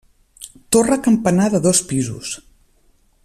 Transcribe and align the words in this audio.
Torre 0.75 0.97
campanar 1.09 1.47
de 1.55 1.59
dos 1.67 1.79
pisos. 1.91 2.27